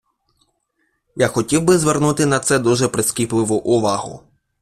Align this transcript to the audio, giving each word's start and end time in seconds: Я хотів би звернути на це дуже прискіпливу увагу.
Я 1.15 1.27
хотів 1.27 1.63
би 1.63 1.77
звернути 1.77 2.25
на 2.25 2.39
це 2.39 2.59
дуже 2.59 2.87
прискіпливу 2.87 3.55
увагу. 3.55 4.23